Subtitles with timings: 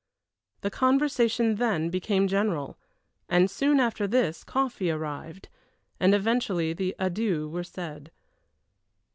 [0.61, 2.75] The conversation then became general,
[3.29, 5.47] and soon after this coffee arrived,
[5.99, 8.09] and eventually the adieux were said.